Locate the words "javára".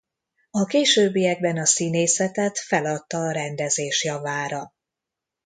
4.03-4.73